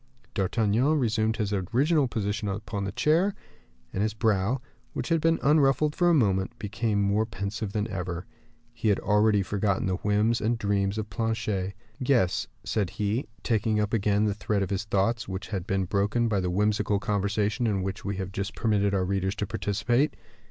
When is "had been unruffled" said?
5.09-5.95